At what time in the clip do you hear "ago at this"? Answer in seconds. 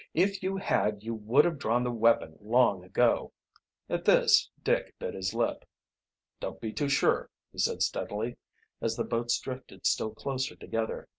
2.83-4.49